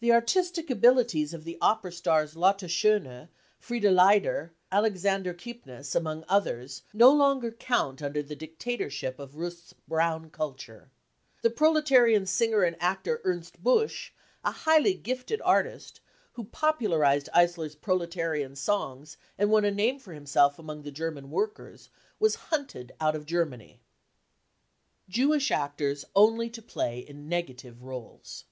[0.00, 6.82] The artistic abilities of the opera stars Lotte *Schone, Frieda Leider, Alexander Kipnis, among others,
[6.92, 10.90] no longer count under the dictatorship of Rust's Brown culture.
[11.40, 11.92] The THE CAMPAIGN AGAINST
[12.38, 14.10] CULTURE 183 proletarian singer arid actor Ernst Busch,
[14.44, 16.00] a highly gifted artist,
[16.34, 21.88] who popularised Eisler's proletarian songs and won a name for himself among the German workers,
[22.20, 23.80] was hunted out of Germany.
[25.08, 28.44] Jewish Actors only to play in negative roles.